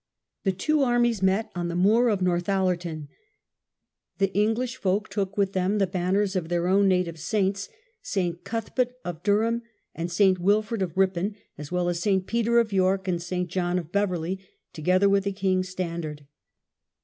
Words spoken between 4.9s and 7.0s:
took with them the banners of their own